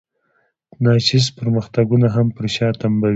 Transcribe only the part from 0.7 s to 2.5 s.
ناچیز پرمختګونه هم پر